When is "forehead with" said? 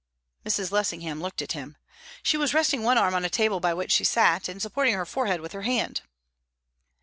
5.05-5.51